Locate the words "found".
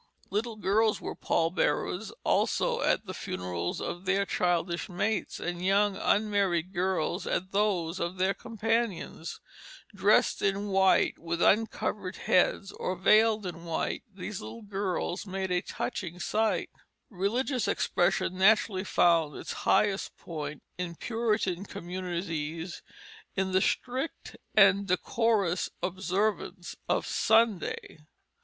18.83-19.35